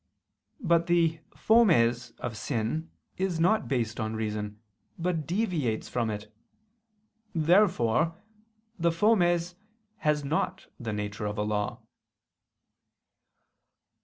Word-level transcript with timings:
But 0.61 0.87
the 0.87 1.19
fomes 1.35 2.09
of 2.17 2.35
sin 2.35 2.89
is 3.17 3.39
not 3.39 3.67
based 3.67 3.99
on 3.99 4.15
reason, 4.15 4.59
but 4.97 5.27
deviates 5.27 5.89
from 5.89 6.09
it. 6.09 6.33
Therefore 7.35 8.15
the 8.79 8.91
fomes 8.91 9.53
has 9.97 10.23
not 10.25 10.65
the 10.79 10.91
nature 10.91 11.27
of 11.27 11.37
a 11.37 11.43
law. 11.43 11.83